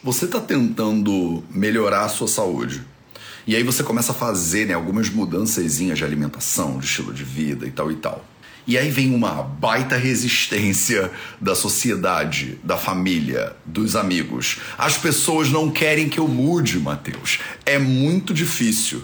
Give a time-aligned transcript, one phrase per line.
[0.00, 2.84] Você está tentando melhorar a sua saúde.
[3.44, 7.66] E aí você começa a fazer né, algumas mudanças de alimentação, de estilo de vida
[7.66, 8.24] e tal e tal.
[8.64, 14.60] E aí vem uma baita resistência da sociedade, da família, dos amigos.
[14.78, 17.40] As pessoas não querem que eu mude, Mateus.
[17.66, 19.02] É muito difícil.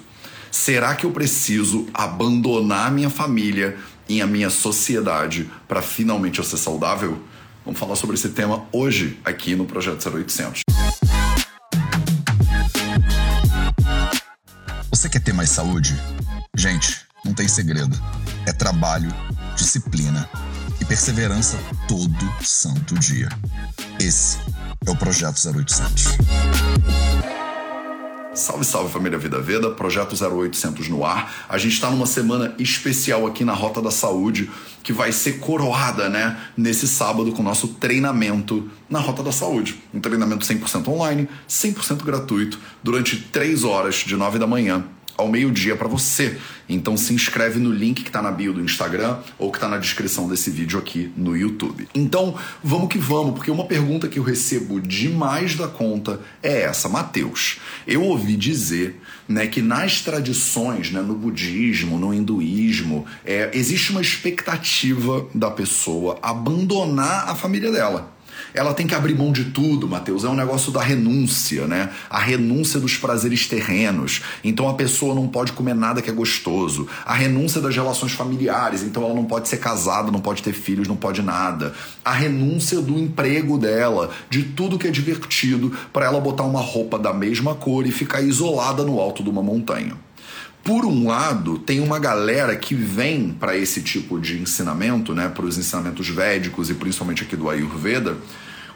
[0.48, 3.76] Será que eu preciso abandonar minha família
[4.08, 7.20] e a minha sociedade para finalmente eu ser saudável?
[7.64, 10.63] Vamos falar sobre esse tema hoje aqui no Projeto 0800.
[15.14, 15.96] Quer ter mais saúde?
[16.56, 17.96] Gente, não tem segredo.
[18.48, 19.14] É trabalho,
[19.54, 20.28] disciplina
[20.80, 21.56] e perseverança
[21.86, 23.28] todo santo dia.
[24.00, 24.38] Esse
[24.84, 26.18] é o Projeto 0800.
[28.34, 31.46] Salve, salve família Vida Veda, Projeto 0800 no ar.
[31.48, 34.50] A gente está numa semana especial aqui na Rota da Saúde,
[34.82, 39.80] que vai ser coroada, né, nesse sábado com o nosso treinamento na Rota da Saúde.
[39.94, 44.84] Um treinamento 100% online, 100% gratuito, durante 3 horas, de 9 da manhã
[45.16, 46.36] ao meio-dia para você.
[46.68, 49.78] Então se inscreve no link que está na bio do Instagram ou que está na
[49.78, 51.88] descrição desse vídeo aqui no YouTube.
[51.94, 56.88] Então vamos que vamos, porque uma pergunta que eu recebo demais da conta é essa,
[56.88, 57.58] Mateus.
[57.86, 64.00] Eu ouvi dizer né, que nas tradições, né, no budismo, no hinduísmo, é, existe uma
[64.00, 68.13] expectativa da pessoa abandonar a família dela
[68.54, 70.22] ela tem que abrir mão de tudo, Mateus.
[70.22, 71.90] É um negócio da renúncia, né?
[72.08, 74.22] A renúncia dos prazeres terrenos.
[74.44, 76.86] Então a pessoa não pode comer nada que é gostoso.
[77.04, 78.84] A renúncia das relações familiares.
[78.84, 81.74] Então ela não pode ser casada, não pode ter filhos, não pode nada.
[82.04, 86.96] A renúncia do emprego dela, de tudo que é divertido, para ela botar uma roupa
[86.96, 89.96] da mesma cor e ficar isolada no alto de uma montanha.
[90.64, 95.44] Por um lado, tem uma galera que vem para esse tipo de ensinamento, né, para
[95.44, 98.16] os ensinamentos védicos e principalmente aqui do Ayurveda,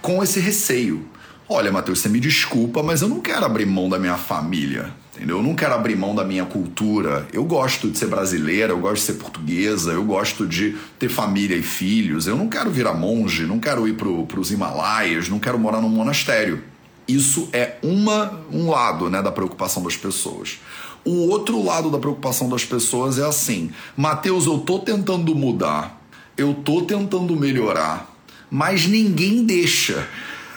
[0.01, 1.07] com esse receio.
[1.49, 5.39] Olha, Matheus, você me desculpa, mas eu não quero abrir mão da minha família, entendeu?
[5.39, 7.27] Eu não quero abrir mão da minha cultura.
[7.33, 11.57] Eu gosto de ser brasileira, eu gosto de ser portuguesa, eu gosto de ter família
[11.57, 12.27] e filhos.
[12.27, 15.89] Eu não quero virar monge, não quero ir para os Himalaias, não quero morar num
[15.89, 16.63] monastério.
[17.09, 20.59] Isso é uma, um lado né, da preocupação das pessoas.
[21.03, 25.99] O outro lado da preocupação das pessoas é assim: Mateus, eu tô tentando mudar,
[26.37, 28.15] eu tô tentando melhorar,
[28.51, 30.07] mas ninguém deixa.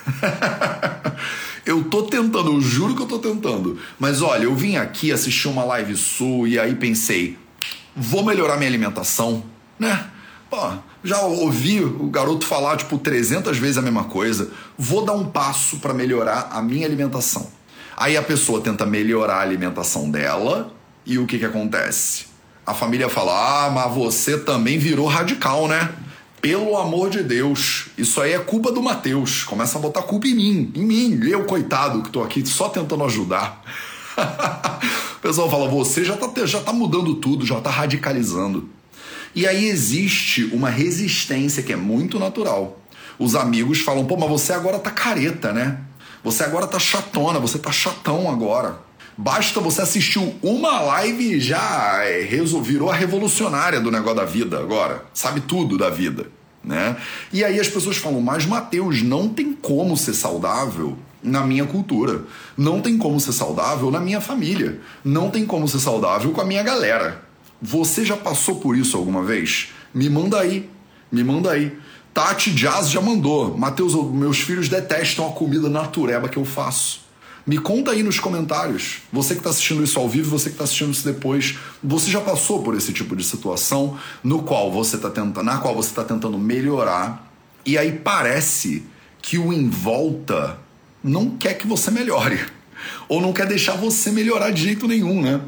[1.65, 3.79] eu tô tentando, eu juro que eu tô tentando.
[3.99, 7.37] Mas olha, eu vim aqui assistir uma live sua e aí pensei,
[7.95, 9.43] vou melhorar minha alimentação,
[9.77, 10.07] né?
[10.49, 10.57] Pô,
[11.03, 14.51] já ouvi o garoto falar tipo 300 vezes a mesma coisa.
[14.77, 17.49] Vou dar um passo para melhorar a minha alimentação.
[17.95, 20.73] Aí a pessoa tenta melhorar a alimentação dela
[21.05, 22.25] e o que que acontece?
[22.65, 25.89] A família fala: "Ah, mas você também virou radical, né?"
[26.41, 29.43] Pelo amor de Deus, isso aí é culpa do Mateus.
[29.43, 33.03] Começa a botar culpa em mim, em mim, eu coitado que tô aqui só tentando
[33.03, 33.61] ajudar.
[35.17, 38.67] o pessoal fala: "Você já tá já tá mudando tudo, já tá radicalizando".
[39.35, 42.79] E aí existe uma resistência que é muito natural.
[43.19, 45.77] Os amigos falam: "Pô, mas você agora tá careta, né?"
[46.23, 48.79] Você agora tá chatona, você tá chatão agora.
[49.17, 52.27] Basta você assistir uma live e já é,
[52.63, 55.05] virou a revolucionária do negócio da vida agora.
[55.13, 56.27] Sabe tudo da vida,
[56.63, 56.95] né?
[57.31, 62.23] E aí as pessoas falam, mas Mateus, não tem como ser saudável na minha cultura.
[62.57, 64.79] Não tem como ser saudável na minha família.
[65.03, 67.23] Não tem como ser saudável com a minha galera.
[67.61, 69.69] Você já passou por isso alguma vez?
[69.93, 70.69] Me manda aí.
[71.11, 71.77] Me manda aí.
[72.13, 73.57] Tati Jazz já mandou.
[73.57, 77.00] Matheus, meus filhos detestam a comida natureba que eu faço.
[77.45, 78.99] Me conta aí nos comentários.
[79.11, 82.21] Você que está assistindo isso ao vivo, você que está assistindo isso depois, você já
[82.21, 86.03] passou por esse tipo de situação no qual você tá tentando, na qual você está
[86.03, 87.31] tentando melhorar
[87.65, 88.83] e aí parece
[89.21, 90.57] que o em volta
[91.03, 92.39] não quer que você melhore
[93.07, 95.41] ou não quer deixar você melhorar de jeito nenhum, né?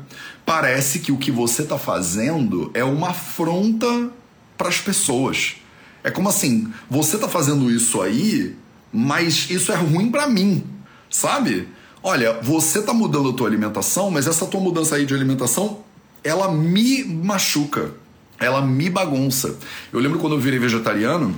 [0.46, 4.12] Parece que o que você está fazendo é uma afronta
[4.58, 5.56] para as pessoas.
[6.04, 8.56] É como assim, você tá fazendo isso aí,
[8.92, 10.64] mas isso é ruim para mim,
[11.10, 11.68] sabe?
[12.06, 15.80] Olha, você tá mudando a tua alimentação, mas essa tua mudança aí de alimentação,
[16.22, 17.94] ela me machuca,
[18.38, 19.58] ela me bagunça.
[19.92, 21.34] Eu lembro quando eu virei vegetariano,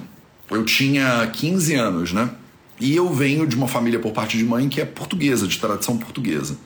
[0.49, 2.31] eu tinha 15 anos, né?
[2.79, 5.99] E eu venho de uma família por parte de mãe que é portuguesa, de tradição
[5.99, 6.57] portuguesa.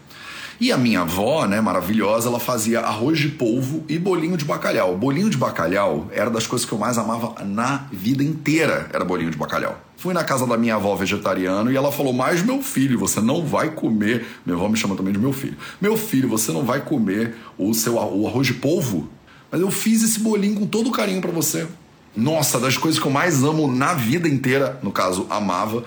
[0.61, 4.97] E a minha avó, né, maravilhosa, ela fazia arroz de polvo e bolinho de bacalhau.
[4.97, 9.31] Bolinho de bacalhau era das coisas que eu mais amava na vida inteira, era bolinho
[9.31, 9.79] de bacalhau.
[9.95, 13.45] Fui na casa da minha avó vegetariana e ela falou: Mas meu filho, você não
[13.45, 14.25] vai comer.
[14.45, 15.55] Minha avó me chama também de meu filho.
[15.79, 19.07] Meu filho, você não vai comer o seu o arroz de polvo?
[19.49, 21.67] Mas eu fiz esse bolinho com todo carinho para você.
[22.13, 25.85] Nossa, das coisas que eu mais amo na vida inteira, no caso, amava,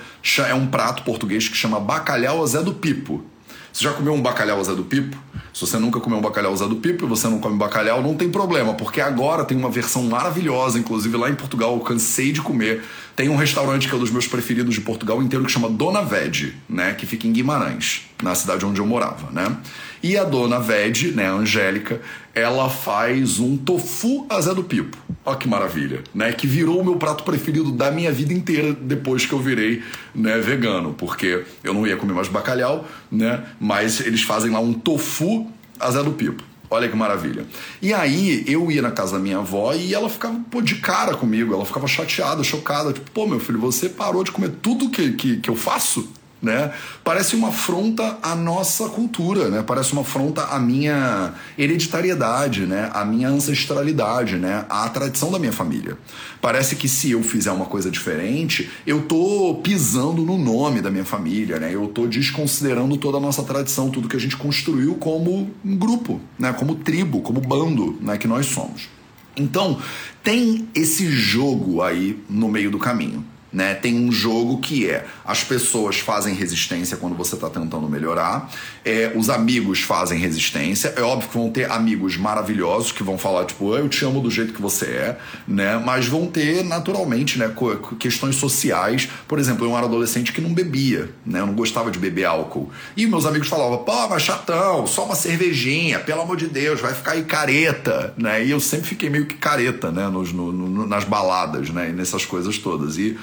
[0.49, 3.23] é um prato português que chama bacalhau Zé do Pipo.
[3.73, 5.17] Você já comeu um bacalhau Zé do Pipo?
[5.55, 8.15] Se você nunca comeu um bacalhau Zé do Pipo e você não come bacalhau, não
[8.15, 12.43] tem problema, porque agora tem uma versão maravilhosa, inclusive lá em Portugal eu cansei de
[12.43, 12.85] comer.
[13.15, 16.03] Tem um restaurante que é um dos meus preferidos de Portugal inteiro que chama Dona
[16.03, 19.57] Vede, né, que fica em Guimarães, na cidade onde eu morava, né?
[20.03, 22.01] E a dona Ved, né, a Angélica,
[22.35, 24.97] ela faz um tofu a Zé do Pipo.
[25.25, 26.33] Olha que maravilha, né?
[26.33, 29.81] Que virou o meu prato preferido da minha vida inteira depois que eu virei
[30.13, 33.45] né, vegano, porque eu não ia comer mais bacalhau, né?
[33.61, 35.49] Mas eles fazem lá um tofu
[35.79, 36.43] a Zé do Pipo.
[36.73, 37.45] Olha que maravilha.
[37.83, 41.15] E aí eu ia na casa da minha avó e ela ficava pô, de cara
[41.15, 45.13] comigo, ela ficava chateada, chocada, tipo, pô, meu filho, você parou de comer tudo que,
[45.13, 46.09] que, que eu faço?
[46.43, 46.73] Né?
[47.05, 49.63] Parece uma afronta à nossa cultura, né?
[49.65, 52.91] Parece uma afronta à minha hereditariedade, né?
[52.93, 54.67] À minha ancestralidade, né?
[54.69, 55.97] À tradição da minha família.
[56.41, 61.05] Parece que se eu fizer uma coisa diferente, eu tô pisando no nome da minha
[61.05, 61.73] família, né?
[61.73, 66.21] Eu tô desconsiderando toda a nossa tradição, tudo que a gente construiu como um grupo,
[66.37, 66.53] né?
[66.53, 68.19] Como tribo, como bando, né?
[68.19, 68.89] Que nós somos.
[69.37, 69.79] Então,
[70.23, 73.25] tem esse jogo aí no meio do caminho.
[73.53, 73.75] Né?
[73.75, 78.51] Tem um jogo que é as pessoas fazem resistência quando você está tentando melhorar,
[78.85, 80.95] é, os amigos fazem resistência.
[80.97, 84.31] É óbvio que vão ter amigos maravilhosos que vão falar, tipo, eu te amo do
[84.31, 85.77] jeito que você é, né?
[85.85, 87.53] Mas vão ter, naturalmente, né,
[87.99, 89.09] questões sociais.
[89.29, 91.41] Por exemplo, eu era adolescente que não bebia, né?
[91.41, 92.71] Eu não gostava de beber álcool.
[92.97, 96.95] E meus amigos falavam, pô, mas chatão, só uma cervejinha, pelo amor de Deus, vai
[96.95, 98.45] ficar aí careta, né?
[98.45, 100.09] E eu sempre fiquei meio que careta, né?
[100.09, 101.91] Nos, no, no, nas baladas, né?
[101.91, 102.97] E nessas coisas todas.
[102.97, 103.19] E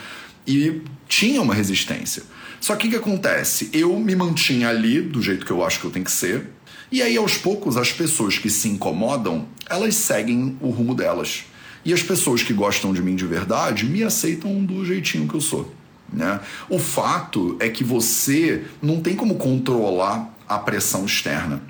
[0.49, 2.23] e tinha uma resistência.
[2.59, 3.69] Só que o que acontece?
[3.71, 6.49] Eu me mantinha ali do jeito que eu acho que eu tenho que ser,
[6.91, 11.43] e aí aos poucos as pessoas que se incomodam, elas seguem o rumo delas.
[11.85, 15.41] E as pessoas que gostam de mim de verdade me aceitam do jeitinho que eu
[15.41, 15.71] sou.
[16.11, 16.39] Né?
[16.67, 21.61] O fato é que você não tem como controlar a pressão externa.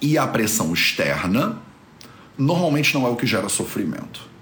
[0.00, 1.58] E a pressão externa
[2.38, 4.33] normalmente não é o que gera sofrimento.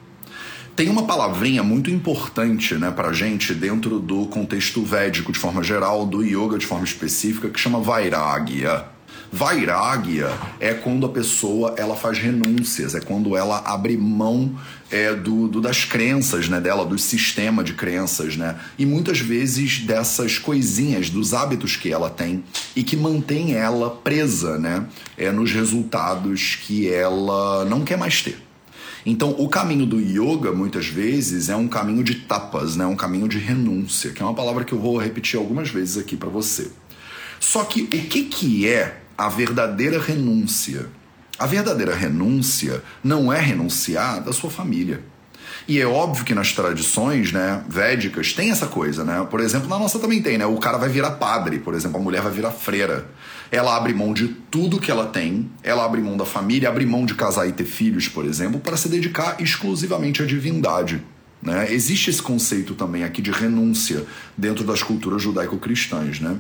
[0.74, 6.06] Tem uma palavrinha muito importante né, para gente dentro do contexto védico de forma geral,
[6.06, 8.86] do yoga de forma específica, que chama Vairagya.
[9.30, 14.54] Vairagya é quando a pessoa ela faz renúncias, é quando ela abre mão
[14.90, 18.56] é, do, do, das crenças né, dela, do sistema de crenças, né?
[18.78, 24.58] E muitas vezes dessas coisinhas, dos hábitos que ela tem e que mantém ela presa
[24.58, 24.86] né,
[25.16, 28.51] é, nos resultados que ela não quer mais ter.
[29.04, 32.86] Então, o caminho do yoga, muitas vezes, é um caminho de tapas, né?
[32.86, 36.16] um caminho de renúncia, que é uma palavra que eu vou repetir algumas vezes aqui
[36.16, 36.70] para você.
[37.40, 40.86] Só que o que, que é a verdadeira renúncia?
[41.36, 45.02] A verdadeira renúncia não é renunciar da sua família.
[45.66, 49.26] E é óbvio que nas tradições, né, védicas tem essa coisa, né?
[49.30, 50.46] Por exemplo, na nossa também tem, né?
[50.46, 53.06] O cara vai virar padre, por exemplo, a mulher vai virar freira.
[53.52, 57.04] Ela abre mão de tudo que ela tem, ela abre mão da família, abre mão
[57.04, 61.02] de casar e ter filhos, por exemplo, para se dedicar exclusivamente à divindade.
[61.42, 61.70] Né?
[61.70, 64.06] Existe esse conceito também aqui de renúncia
[64.38, 66.38] dentro das culturas judaico-cristãs, né?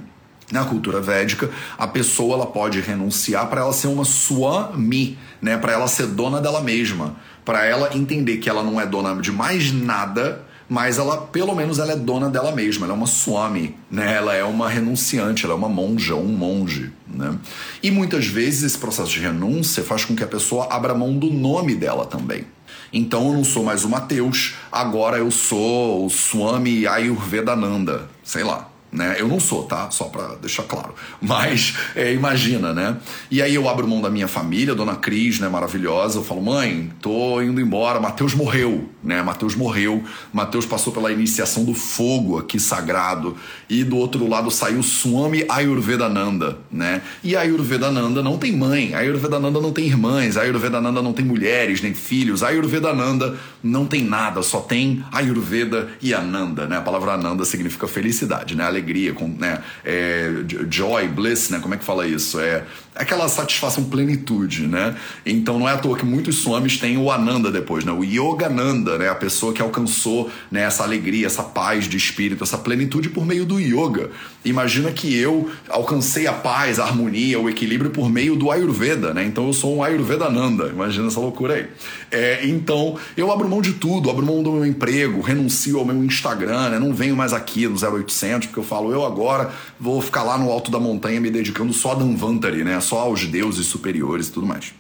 [0.50, 5.58] Na cultura védica, a pessoa ela pode renunciar para ela ser uma swami, né?
[5.58, 9.30] Para ela ser dona dela mesma, para ela entender que ela não é dona de
[9.30, 13.76] mais nada mas ela, pelo menos, ela é dona dela mesma, ela é uma swami,
[13.90, 14.14] né?
[14.14, 17.38] Ela é uma renunciante, ela é uma monja, um monge, né?
[17.82, 21.30] E muitas vezes esse processo de renúncia faz com que a pessoa abra mão do
[21.30, 22.44] nome dela também.
[22.92, 28.71] Então eu não sou mais o Mateus, agora eu sou o Swami Ayurvedananda, sei lá
[28.92, 29.16] né?
[29.18, 29.90] Eu não sou, tá?
[29.90, 30.94] Só para deixar claro.
[31.20, 32.98] Mas é, imagina, né?
[33.30, 36.18] E aí eu abro mão da minha família, dona Cris, né, maravilhosa.
[36.18, 37.98] Eu falo, mãe, tô indo embora.
[37.98, 39.22] Mateus morreu, né?
[39.22, 40.04] Mateus morreu.
[40.32, 43.34] Mateus passou pela iniciação do fogo aqui sagrado.
[43.68, 47.00] E do outro lado saiu Swami Ayurvedananda, né?
[47.24, 52.42] E Ayurvedananda não tem mãe, Ayurvedananda não tem irmãs, Ayurvedananda não tem mulheres nem filhos.
[52.42, 56.76] Ayurvedananda não tem nada, só tem Ayurveda e Ananda, né?
[56.76, 58.64] A palavra Ananda significa felicidade, né?
[58.82, 60.30] Alegria, com, né, é,
[60.68, 62.40] joy, bliss, né, como é que fala isso?
[62.40, 64.94] É aquela satisfação, plenitude, né?
[65.24, 67.92] Então não é à toa que muitos swamis têm o Ananda depois, né?
[67.92, 69.08] O Yogananda, né?
[69.08, 73.44] A pessoa que alcançou né, essa alegria, essa paz de espírito, essa plenitude por meio
[73.44, 74.10] do yoga.
[74.44, 79.24] Imagina que eu alcancei a paz, a harmonia, o equilíbrio por meio do Ayurveda, né?
[79.24, 81.66] Então eu sou um Ayurvedananda, imagina essa loucura aí.
[82.10, 86.04] É, então eu abro mão de tudo, abro mão do meu emprego, renuncio ao meu
[86.04, 86.78] Instagram, né?
[86.78, 90.50] Não venho mais aqui no 0800, porque eu falo, eu agora vou ficar lá no
[90.50, 92.80] alto da montanha me dedicando só a Danvantari, né?
[92.80, 94.72] Só aos deuses superiores e tudo mais.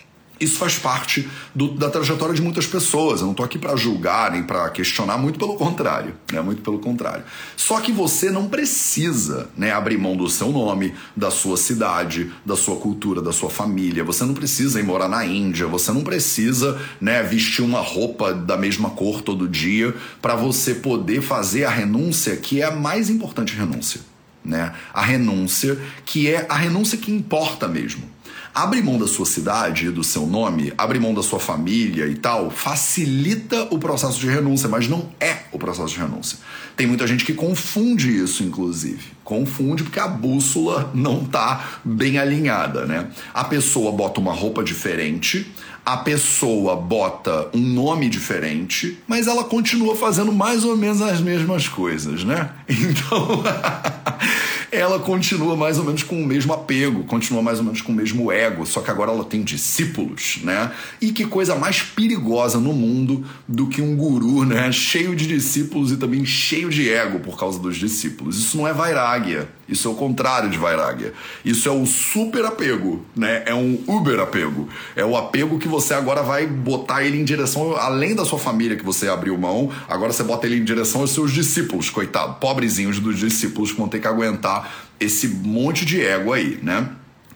[0.42, 3.20] Isso faz parte do, da trajetória de muitas pessoas.
[3.20, 6.40] Eu não estou aqui para julgar nem para questionar, muito pelo contrário, né?
[6.40, 7.24] Muito pelo contrário.
[7.56, 12.56] Só que você não precisa, né, abrir mão do seu nome, da sua cidade, da
[12.56, 14.02] sua cultura, da sua família.
[14.02, 15.68] Você não precisa ir morar na Índia.
[15.68, 21.22] Você não precisa, né, vestir uma roupa da mesma cor todo dia para você poder
[21.22, 24.00] fazer a renúncia que é a mais importante renúncia,
[24.44, 24.74] né?
[24.92, 28.11] A renúncia que é a renúncia que importa mesmo.
[28.54, 32.50] Abre mão da sua cidade, do seu nome, abre mão da sua família e tal,
[32.50, 36.36] facilita o processo de renúncia, mas não é o processo de renúncia.
[36.76, 39.04] Tem muita gente que confunde isso, inclusive.
[39.24, 43.08] Confunde porque a bússola não tá bem alinhada, né?
[43.32, 45.50] A pessoa bota uma roupa diferente,
[45.84, 51.68] a pessoa bota um nome diferente, mas ela continua fazendo mais ou menos as mesmas
[51.68, 52.50] coisas, né?
[52.68, 53.42] Então.
[54.72, 57.94] ela continua mais ou menos com o mesmo apego, continua mais ou menos com o
[57.94, 60.72] mesmo ego, só que agora ela tem discípulos, né?
[60.98, 64.72] E que coisa mais perigosa no mundo do que um guru, né?
[64.72, 68.38] Cheio de discípulos e também cheio de ego por causa dos discípulos.
[68.38, 71.12] Isso não é vairagya, isso é o contrário de vairagya.
[71.44, 73.42] Isso é o super apego, né?
[73.46, 74.68] É um uber apego.
[74.94, 78.76] É o apego que você agora vai botar ele em direção, além da sua família
[78.76, 83.00] que você abriu mão, agora você bota ele em direção aos seus discípulos, coitado, pobrezinhos
[83.00, 86.88] dos discípulos que vão ter que aguentar esse monte de ego aí, né?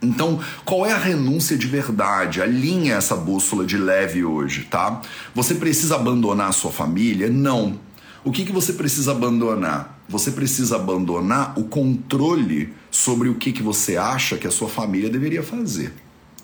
[0.02, 2.42] Então, qual é a renúncia de verdade?
[2.42, 5.00] Alinha essa bússola de leve hoje, tá?
[5.34, 7.28] Você precisa abandonar a sua família?
[7.30, 7.85] Não.
[8.26, 10.02] O que, que você precisa abandonar?
[10.08, 15.08] Você precisa abandonar o controle sobre o que, que você acha que a sua família
[15.08, 15.92] deveria fazer.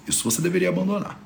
[0.06, 1.20] Isso você deveria abandonar.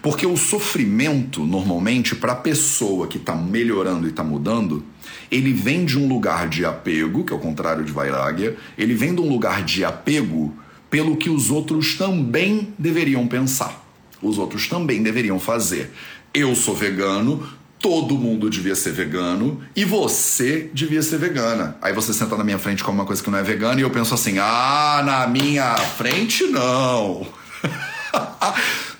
[0.00, 4.82] Porque o sofrimento, normalmente, para a pessoa que está melhorando e está mudando,
[5.30, 9.14] ele vem de um lugar de apego, que é o contrário de Vairagya, ele vem
[9.14, 10.56] de um lugar de apego
[10.88, 13.86] pelo que os outros também deveriam pensar.
[14.22, 15.92] Os outros também deveriam fazer.
[16.32, 17.46] Eu sou vegano,
[17.80, 21.76] todo mundo devia ser vegano e você devia ser vegana.
[21.80, 23.90] Aí você senta na minha frente com uma coisa que não é vegana e eu
[23.90, 27.26] penso assim: ah, na minha frente não.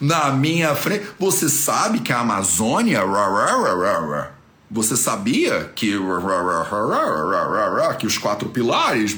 [0.01, 1.07] na minha frente.
[1.19, 3.03] Você sabe que a Amazônia.
[4.71, 5.95] Você sabia que.
[7.99, 9.15] que os quatro pilares.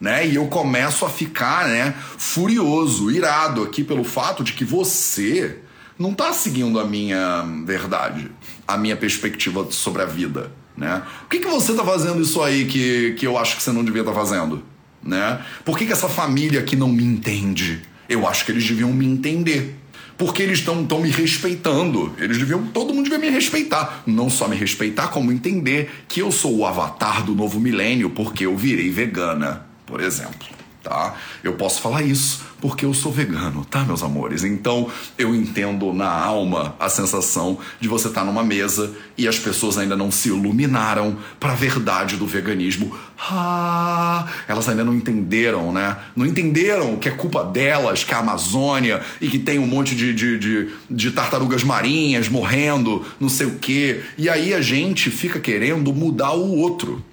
[0.00, 0.28] Né?
[0.28, 5.60] E eu começo a ficar né, furioso, irado aqui pelo fato de que você
[5.98, 8.30] não está seguindo a minha verdade,
[8.66, 10.52] a minha perspectiva sobre a vida.
[10.76, 11.02] Né?
[11.22, 13.82] Por que, que você está fazendo isso aí que, que eu acho que você não
[13.82, 14.62] devia estar tá fazendo?
[15.02, 15.40] Né?
[15.64, 17.82] Por que, que essa família aqui não me entende?
[18.08, 19.76] Eu acho que eles deviam me entender.
[20.16, 22.12] Porque eles estão tão me respeitando.
[22.18, 22.66] Eles deviam.
[22.68, 24.02] Todo mundo devia me respeitar.
[24.04, 28.46] Não só me respeitar, como entender que eu sou o avatar do novo milênio porque
[28.46, 31.14] eu virei vegana, por exemplo tá?
[31.42, 34.42] Eu posso falar isso porque eu sou vegano, tá, meus amores?
[34.42, 39.38] Então eu entendo na alma a sensação de você estar tá numa mesa e as
[39.38, 42.94] pessoas ainda não se iluminaram para a verdade do veganismo.
[43.30, 45.96] Ah, elas ainda não entenderam, né?
[46.16, 49.94] Não entenderam que é culpa delas, que é a Amazônia e que tem um monte
[49.94, 54.02] de, de, de, de tartarugas marinhas morrendo, não sei o quê.
[54.16, 57.04] E aí a gente fica querendo mudar o outro.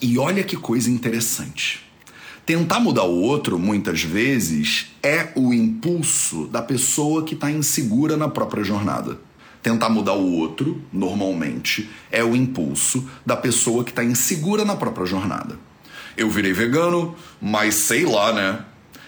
[0.00, 1.83] E olha que coisa interessante.
[2.46, 8.28] Tentar mudar o outro, muitas vezes, é o impulso da pessoa que está insegura na
[8.28, 9.18] própria jornada.
[9.62, 15.06] Tentar mudar o outro, normalmente, é o impulso da pessoa que está insegura na própria
[15.06, 15.58] jornada.
[16.18, 18.62] Eu virei vegano, mas sei lá, né?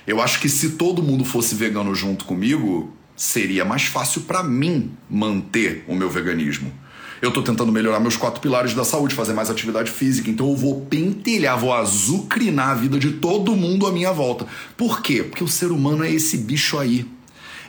[0.06, 4.92] Eu acho que se todo mundo fosse vegano junto comigo, seria mais fácil para mim
[5.10, 6.72] manter o meu veganismo.
[7.20, 10.30] Eu tô tentando melhorar meus quatro pilares da saúde, fazer mais atividade física.
[10.30, 14.46] Então eu vou pentelhar, vou azucrinar a vida de todo mundo à minha volta.
[14.76, 15.22] Por quê?
[15.22, 17.06] Porque o ser humano é esse bicho aí.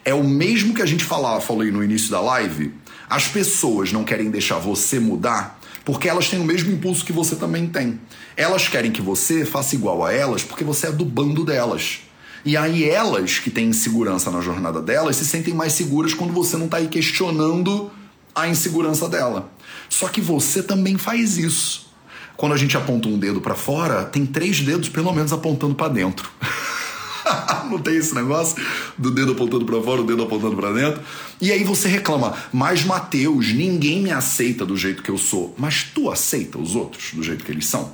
[0.04, 2.74] É o mesmo que a gente falava, falei no início da live.
[3.10, 7.38] As pessoas não querem deixar você mudar porque elas têm o mesmo impulso que você
[7.38, 7.98] também tem.
[8.36, 12.02] Elas querem que você faça igual a elas porque você é do bando delas.
[12.44, 16.58] E aí elas que têm insegurança na jornada delas se sentem mais seguras quando você
[16.58, 17.90] não está aí questionando
[18.38, 19.52] a insegurança dela.
[19.90, 21.88] Só que você também faz isso.
[22.38, 25.88] Quando a gente aponta um dedo para fora, tem três dedos pelo menos apontando para
[25.92, 26.30] dentro.
[27.68, 28.56] Não tem esse negócio
[28.96, 31.02] do dedo apontando para fora, o dedo apontando para dentro.
[31.42, 35.56] E aí você reclama, mas Mateus, ninguém me aceita do jeito que eu sou.
[35.58, 37.92] Mas tu aceita os outros do jeito que eles são?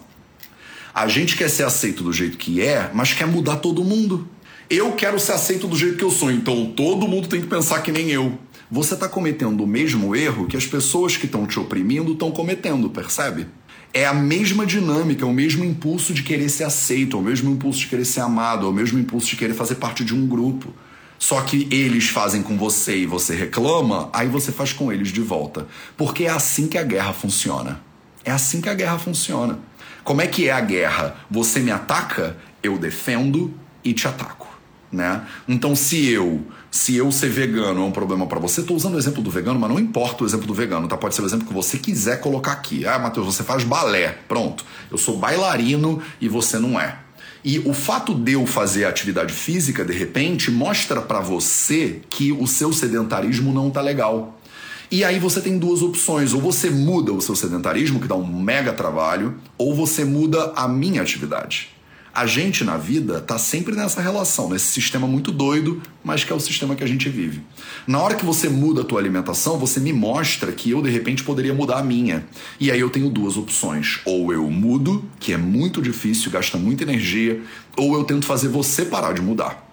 [0.93, 4.27] A gente quer ser aceito do jeito que é, mas quer mudar todo mundo.
[4.69, 7.81] Eu quero ser aceito do jeito que eu sou, então todo mundo tem que pensar
[7.81, 8.37] que nem eu
[8.73, 12.89] você está cometendo o mesmo erro que as pessoas que estão te oprimindo estão cometendo,
[12.89, 13.45] percebe?
[13.93, 17.51] É a mesma dinâmica, é o mesmo impulso de querer ser aceito, é o mesmo
[17.51, 20.25] impulso de querer ser amado, é o mesmo impulso de querer fazer parte de um
[20.25, 20.73] grupo.
[21.19, 25.21] só que eles fazem com você e você reclama, aí você faz com eles de
[25.21, 25.67] volta.
[25.95, 27.79] Porque é assim que a guerra funciona.
[28.25, 29.59] É assim que a guerra funciona.
[30.03, 31.15] Como é que é a guerra?
[31.29, 33.53] Você me ataca, eu defendo
[33.83, 34.47] e te ataco,
[34.91, 35.21] né?
[35.47, 38.97] Então se eu, se eu ser vegano é um problema para você, tô usando o
[38.97, 40.97] exemplo do vegano, mas não importa o exemplo do vegano, tá?
[40.97, 42.83] Pode ser o exemplo que você quiser colocar aqui.
[42.83, 44.17] Ah, Matheus, você faz balé.
[44.27, 44.65] Pronto.
[44.89, 46.97] Eu sou bailarino e você não é.
[47.45, 52.47] E o fato de eu fazer atividade física, de repente, mostra para você que o
[52.47, 54.41] seu sedentarismo não tá legal.
[54.89, 58.25] E aí você tem duas opções: ou você muda o seu sedentarismo, que dá um
[58.41, 61.72] mega trabalho, ou você muda a minha atividade.
[62.15, 66.35] A gente na vida tá sempre nessa relação, nesse sistema muito doido, mas que é
[66.35, 67.41] o sistema que a gente vive.
[67.87, 71.23] Na hora que você muda a tua alimentação, você me mostra que eu de repente
[71.23, 72.23] poderia mudar a minha.
[72.59, 76.83] E aí eu tenho duas opções: ou eu mudo, que é muito difícil, gasta muita
[76.83, 77.41] energia,
[77.75, 79.67] ou eu tento fazer você parar de mudar.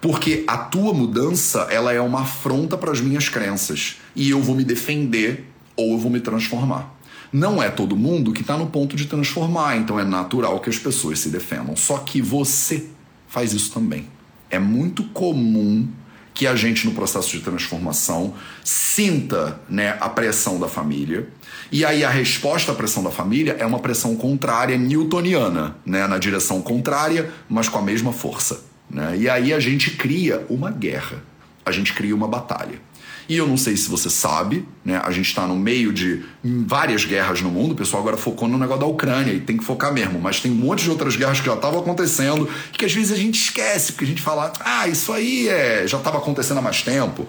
[0.00, 4.54] Porque a tua mudança, ela é uma afronta para as minhas crenças, e eu vou
[4.54, 5.44] me defender
[5.76, 6.95] ou eu vou me transformar.
[7.36, 10.78] Não é todo mundo que está no ponto de transformar, então é natural que as
[10.78, 11.76] pessoas se defendam.
[11.76, 12.86] Só que você
[13.28, 14.08] faz isso também.
[14.48, 15.86] É muito comum
[16.32, 18.32] que a gente, no processo de transformação,
[18.64, 21.28] sinta né, a pressão da família.
[21.70, 26.16] E aí a resposta à pressão da família é uma pressão contrária newtoniana, né, na
[26.16, 28.62] direção contrária, mas com a mesma força.
[28.88, 29.14] Né?
[29.18, 31.22] E aí a gente cria uma guerra,
[31.66, 32.80] a gente cria uma batalha.
[33.28, 35.00] E eu não sei se você sabe, né?
[35.04, 37.72] A gente está no meio de várias guerras no mundo.
[37.72, 40.20] O pessoal agora focou no negócio da Ucrânia e tem que focar mesmo.
[40.20, 43.16] Mas tem um monte de outras guerras que já estavam acontecendo que às vezes a
[43.16, 46.82] gente esquece, porque a gente fala, ah, isso aí é, já estava acontecendo há mais
[46.82, 47.28] tempo.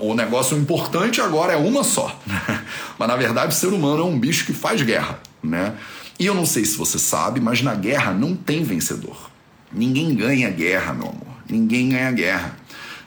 [0.00, 2.18] O negócio importante agora é uma só.
[2.98, 5.74] mas na verdade o ser humano é um bicho que faz guerra, né?
[6.18, 9.30] E eu não sei se você sabe, mas na guerra não tem vencedor.
[9.72, 11.36] Ninguém ganha guerra, meu amor.
[11.48, 12.56] Ninguém ganha guerra.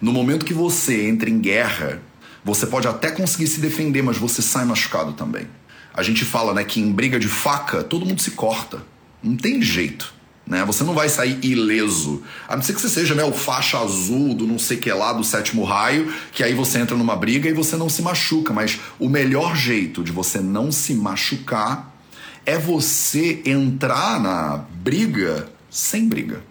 [0.01, 2.01] No momento que você entra em guerra,
[2.43, 5.47] você pode até conseguir se defender, mas você sai machucado também.
[5.93, 8.83] A gente fala né, que em briga de faca todo mundo se corta.
[9.21, 10.13] Não tem jeito.
[10.45, 10.65] Né?
[10.65, 12.21] Você não vai sair ileso.
[12.47, 15.13] A não ser que você seja né, o faixa azul do não sei que lá,
[15.13, 18.51] do sétimo raio, que aí você entra numa briga e você não se machuca.
[18.51, 21.95] Mas o melhor jeito de você não se machucar
[22.45, 26.43] é você entrar na briga sem briga.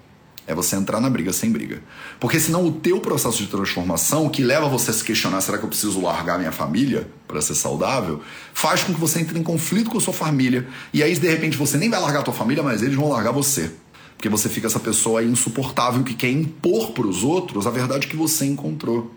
[0.47, 1.83] É você entrar na briga sem briga.
[2.19, 5.65] Porque senão o teu processo de transformação, que leva você a se questionar, será que
[5.65, 8.21] eu preciso largar minha família para ser saudável,
[8.53, 10.67] faz com que você entre em conflito com a sua família.
[10.93, 13.31] E aí, de repente, você nem vai largar a tua família, mas eles vão largar
[13.31, 13.71] você.
[14.17, 18.17] Porque você fica essa pessoa insuportável que quer impor para os outros a verdade que
[18.17, 19.15] você encontrou.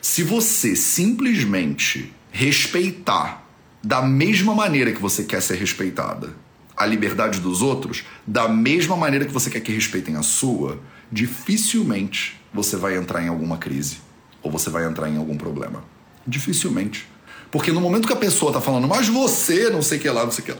[0.00, 3.46] Se você simplesmente respeitar
[3.82, 6.34] da mesma maneira que você quer ser respeitada,
[6.76, 10.80] a liberdade dos outros da mesma maneira que você quer que respeitem a sua,
[11.10, 13.98] dificilmente você vai entrar em alguma crise
[14.42, 15.84] ou você vai entrar em algum problema.
[16.26, 17.08] Dificilmente.
[17.50, 20.24] Porque no momento que a pessoa está falando, mas você, não sei o que lá,
[20.24, 20.58] não sei o que lá,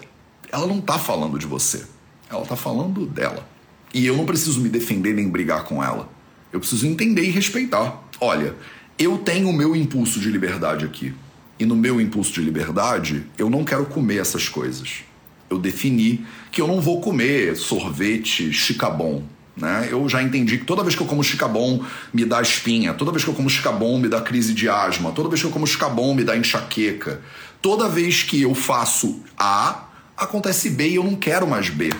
[0.50, 1.84] ela não está falando de você.
[2.30, 3.48] Ela está falando dela.
[3.94, 6.08] E eu não preciso me defender nem brigar com ela.
[6.52, 8.02] Eu preciso entender e respeitar.
[8.20, 8.54] Olha,
[8.98, 11.14] eu tenho o meu impulso de liberdade aqui.
[11.58, 15.04] E no meu impulso de liberdade, eu não quero comer essas coisas
[15.52, 19.22] eu defini que eu não vou comer sorvete chicabon.
[19.56, 19.88] Né?
[19.90, 23.22] Eu já entendi que toda vez que eu como chicabon me dá espinha, toda vez
[23.22, 26.14] que eu como chicabon me dá crise de asma, toda vez que eu como chicabon
[26.14, 27.20] me dá enxaqueca.
[27.60, 29.84] Toda vez que eu faço A,
[30.16, 31.90] acontece B e eu não quero mais B.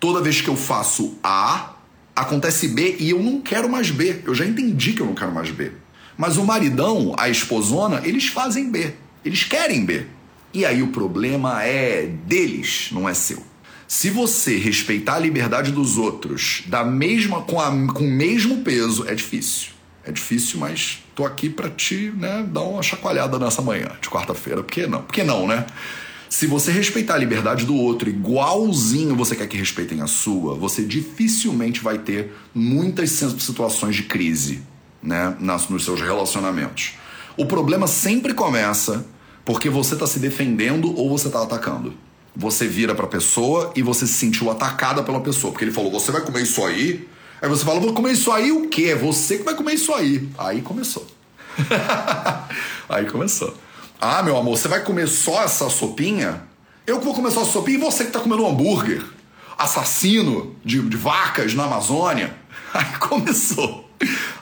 [0.00, 1.74] Toda vez que eu faço A,
[2.16, 4.22] acontece B e eu não quero mais B.
[4.24, 5.70] Eu já entendi que eu não quero mais B.
[6.16, 8.94] Mas o maridão, a esposona, eles fazem B.
[9.24, 10.06] Eles querem B.
[10.54, 13.42] E aí o problema é deles, não é seu.
[13.88, 19.04] Se você respeitar a liberdade dos outros da mesma com, a, com o mesmo peso,
[19.08, 19.72] é difícil.
[20.06, 24.62] É difícil, mas tô aqui para te né, dar uma chacoalhada nessa manhã de quarta-feira.
[24.62, 25.02] Por que não?
[25.02, 25.66] Por que não, né?
[26.30, 30.84] Se você respeitar a liberdade do outro igualzinho você quer que respeitem a sua, você
[30.84, 34.62] dificilmente vai ter muitas situações de crise
[35.02, 36.94] né, nos seus relacionamentos.
[37.36, 39.06] O problema sempre começa
[39.44, 41.94] porque você está se defendendo ou você está atacando.
[42.36, 45.92] Você vira para a pessoa e você se sentiu atacada pela pessoa, porque ele falou:
[45.92, 47.08] "Você vai comer isso aí?"
[47.40, 48.86] Aí você fala: "Vou comer isso aí o quê?
[48.86, 50.28] É você que vai comer isso aí".
[50.36, 51.06] Aí começou.
[52.88, 53.54] aí começou.
[54.00, 56.42] Ah, meu amor, você vai comer só essa sopinha?
[56.86, 59.02] Eu que vou comer só essa sopinha e você que está comendo um hambúrguer?
[59.56, 62.34] Assassino de, de vacas na Amazônia?
[62.74, 63.88] Aí começou.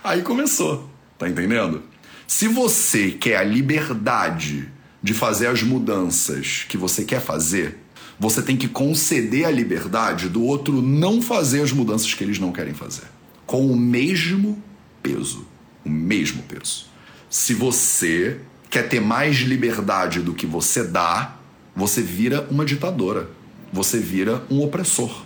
[0.02, 0.88] Aí começou.
[1.18, 1.82] Tá entendendo?
[2.26, 7.78] Se você quer a liberdade de fazer as mudanças que você quer fazer,
[8.18, 12.52] você tem que conceder a liberdade do outro não fazer as mudanças que eles não
[12.52, 13.04] querem fazer.
[13.44, 14.62] Com o mesmo
[15.02, 15.46] peso.
[15.84, 16.86] O mesmo peso.
[17.28, 18.38] Se você
[18.70, 21.36] quer ter mais liberdade do que você dá,
[21.74, 23.28] você vira uma ditadora.
[23.72, 25.24] Você vira um opressor.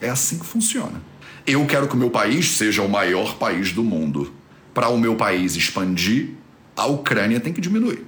[0.00, 1.02] É assim que funciona.
[1.46, 4.32] Eu quero que o meu país seja o maior país do mundo.
[4.72, 6.30] Para o meu país expandir,
[6.76, 8.06] a Ucrânia tem que diminuir.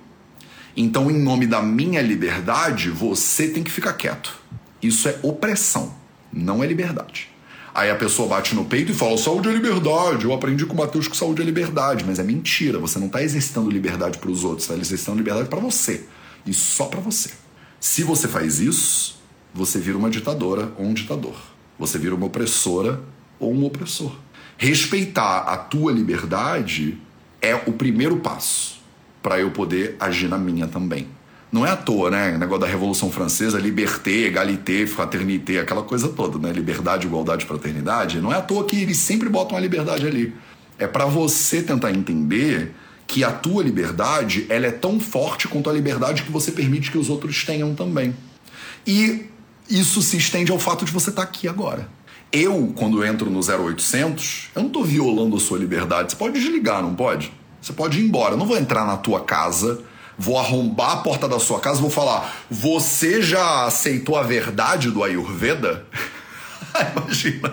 [0.77, 4.39] Então, em nome da minha liberdade, você tem que ficar quieto.
[4.83, 5.95] Isso é opressão,
[6.33, 7.29] não é liberdade.
[7.75, 10.25] Aí a pessoa bate no peito e fala: saúde é liberdade.
[10.25, 12.05] Eu aprendi com o Matheus que saúde é liberdade.
[12.05, 12.79] Mas é mentira.
[12.79, 16.05] Você não está exercitando liberdade para os outros, está exercitando liberdade para você.
[16.47, 17.31] E só para você.
[17.79, 19.21] Se você faz isso,
[19.55, 21.37] você vira uma ditadora ou um ditador.
[21.79, 23.01] Você vira uma opressora
[23.39, 24.17] ou um opressor.
[24.57, 26.99] Respeitar a tua liberdade
[27.41, 28.80] é o primeiro passo
[29.23, 31.07] para eu poder agir na minha também.
[31.53, 32.35] Não é à toa, né?
[32.35, 36.53] O negócio da Revolução Francesa, liberté, égalité, fraternité, aquela coisa toda, né?
[36.53, 38.21] Liberdade, igualdade, fraternidade.
[38.21, 40.33] Não é à toa que eles sempre botam a liberdade ali.
[40.79, 42.73] É para você tentar entender
[43.07, 46.99] que a tua liberdade ela é tão forte quanto a liberdade que você permite que
[46.99, 48.15] os outros tenham também.
[48.87, 49.27] E
[49.69, 51.89] isso se estende ao fato de você estar tá aqui agora.
[52.33, 56.13] Eu, quando entro no 0800, eu não estou violando a sua liberdade.
[56.13, 57.33] Você pode desligar, não pode?
[57.61, 58.35] Você pode ir embora.
[58.35, 59.83] Eu não vou entrar na tua casa
[60.21, 65.03] vou arrombar a porta da sua casa, vou falar: Você já aceitou a verdade do
[65.03, 65.87] Ayurveda?
[66.95, 67.53] Imagina,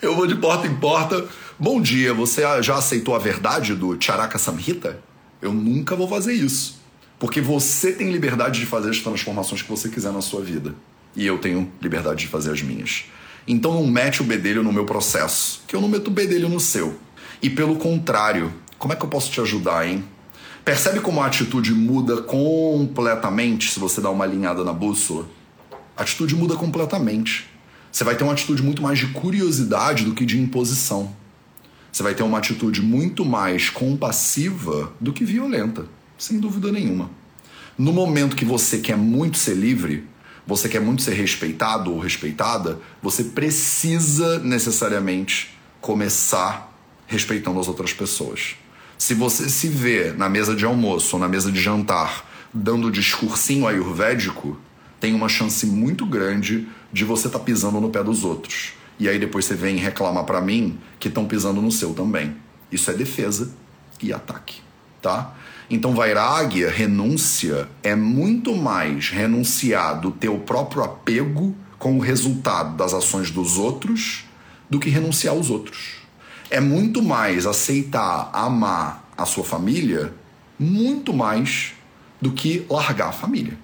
[0.00, 1.26] eu vou de porta em porta.
[1.58, 4.98] Bom dia, você já aceitou a verdade do Charaka Samhita?
[5.42, 6.80] Eu nunca vou fazer isso.
[7.18, 10.74] Porque você tem liberdade de fazer as transformações que você quiser na sua vida.
[11.14, 13.04] E eu tenho liberdade de fazer as minhas.
[13.46, 16.58] Então não mete o bedelho no meu processo, que eu não meto o bedelho no
[16.58, 16.98] seu.
[17.42, 20.02] E pelo contrário, como é que eu posso te ajudar, hein?
[20.64, 25.28] Percebe como a atitude muda completamente se você dá uma alinhada na bússola?
[25.94, 27.46] A atitude muda completamente.
[27.92, 31.14] Você vai ter uma atitude muito mais de curiosidade do que de imposição.
[31.92, 35.84] Você vai ter uma atitude muito mais compassiva do que violenta,
[36.16, 37.10] sem dúvida nenhuma.
[37.76, 40.06] No momento que você quer muito ser livre,
[40.46, 46.74] você quer muito ser respeitado ou respeitada, você precisa necessariamente começar
[47.06, 48.54] respeitando as outras pessoas.
[49.00, 53.66] Se você se vê na mesa de almoço ou na mesa de jantar dando discursinho
[53.66, 54.60] ayurvédico,
[55.00, 58.74] tem uma chance muito grande de você estar tá pisando no pé dos outros.
[58.98, 62.36] E aí depois você vem reclamar para mim que estão pisando no seu também.
[62.70, 63.50] Isso é defesa
[64.02, 64.60] e ataque,
[65.00, 65.34] tá?
[65.70, 72.92] Então vairagya, renúncia, é muito mais renunciar do teu próprio apego com o resultado das
[72.92, 74.26] ações dos outros
[74.68, 75.99] do que renunciar aos outros
[76.50, 80.12] é muito mais aceitar, amar a sua família,
[80.58, 81.72] muito mais
[82.20, 83.56] do que largar a família.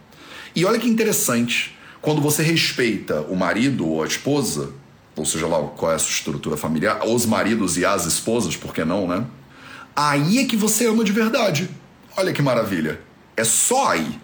[0.54, 4.70] E olha que interessante, quando você respeita o marido ou a esposa,
[5.16, 8.72] ou seja lá qual é a sua estrutura familiar, os maridos e as esposas, por
[8.72, 9.26] que não, né?
[9.94, 11.68] Aí é que você ama de verdade.
[12.16, 13.00] Olha que maravilha.
[13.36, 14.20] É só aí.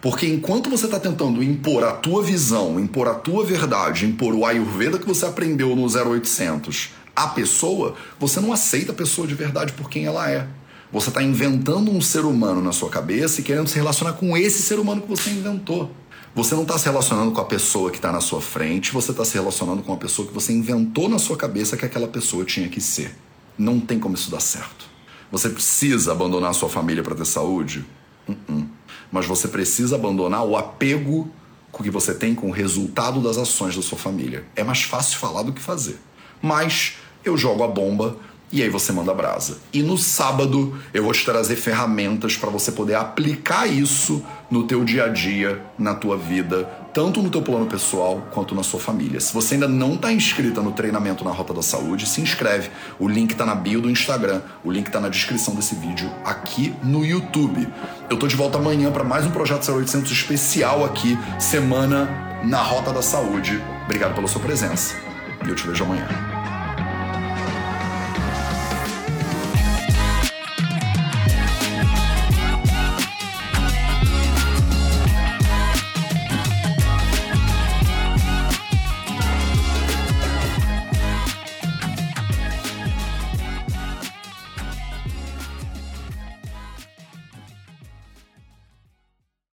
[0.00, 4.44] Porque enquanto você está tentando impor a tua visão, impor a tua verdade, impor o
[4.44, 9.72] Ayurveda que você aprendeu no 0800 a pessoa, você não aceita a pessoa de verdade
[9.72, 10.46] por quem ela é.
[10.90, 14.62] Você está inventando um ser humano na sua cabeça e querendo se relacionar com esse
[14.62, 15.90] ser humano que você inventou.
[16.34, 19.24] Você não está se relacionando com a pessoa que está na sua frente, você está
[19.24, 22.68] se relacionando com a pessoa que você inventou na sua cabeça que aquela pessoa tinha
[22.68, 23.14] que ser.
[23.56, 24.86] Não tem como isso dar certo.
[25.30, 27.84] Você precisa abandonar a sua família para ter saúde?
[28.28, 28.66] Uh -uh.
[29.10, 31.30] Mas você precisa abandonar o apego
[31.82, 34.44] que você tem com o resultado das ações da sua família.
[34.54, 35.98] É mais fácil falar do que fazer.
[36.40, 38.16] Mas eu jogo a bomba
[38.52, 39.56] e aí você manda brasa.
[39.72, 44.84] E no sábado eu vou te trazer ferramentas para você poder aplicar isso no teu
[44.84, 49.18] dia a dia, na tua vida, tanto no teu plano pessoal quanto na sua família.
[49.20, 52.70] Se você ainda não está inscrita no treinamento na Rota da Saúde, se inscreve.
[52.98, 56.74] O link está na bio do Instagram, o link está na descrição desse vídeo aqui
[56.82, 57.66] no YouTube.
[58.10, 62.92] Eu tô de volta amanhã para mais um projeto 0800 especial aqui, semana na Rota
[62.92, 63.58] da Saúde.
[63.86, 64.94] Obrigado pela sua presença
[65.46, 66.31] e eu te vejo amanhã.